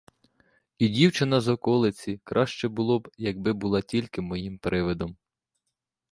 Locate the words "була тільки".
3.53-4.21